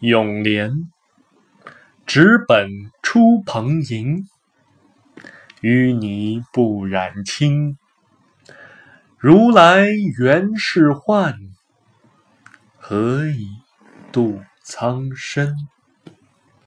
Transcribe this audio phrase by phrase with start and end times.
[0.00, 0.92] 咏莲，
[2.04, 2.68] 纸本
[3.02, 4.26] 出蓬瀛，
[5.62, 7.78] 淤泥不染清。
[9.16, 9.86] 如来
[10.18, 11.38] 原是幻，
[12.76, 13.48] 何以
[14.12, 15.56] 度苍生？